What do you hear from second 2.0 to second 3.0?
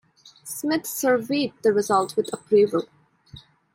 with approval.